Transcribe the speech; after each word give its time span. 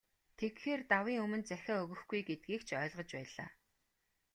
Тэгэхээр, 0.37 0.81
давын 0.91 1.21
өмнө 1.23 1.45
захиа 1.51 1.75
өгөхгүй 1.83 2.21
гэдгийг 2.29 2.61
ч 2.67 2.69
ойлгож 2.81 3.09
байлаа. 3.17 3.49